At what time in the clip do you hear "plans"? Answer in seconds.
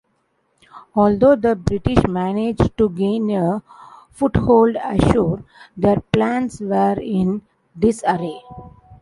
6.11-6.59